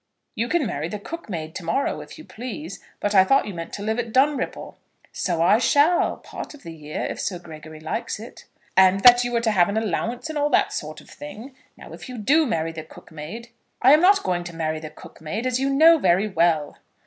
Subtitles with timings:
[0.33, 2.79] You can marry the cook maid to morrow, if you please.
[2.99, 4.77] But I thought you meant to live at Dunripple?"
[5.11, 8.45] "So I shall, part of the year; if Sir Gregory likes it."
[8.75, 11.53] "And that you were to have an allowance and all that sort of thing.
[11.77, 13.49] Now, if you do marry the cook maid"
[13.83, 16.79] "I am not going to marry the cook maid, as you know very well."